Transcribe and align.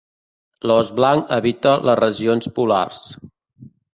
L' 0.67 0.71
os 0.75 0.87
blanc 0.99 1.33
habita 1.35 1.75
les 1.89 1.99
regions 2.01 2.49
polars. 2.57 3.03